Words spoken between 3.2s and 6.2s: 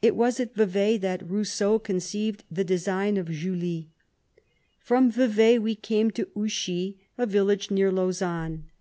Julie. From Vevai we came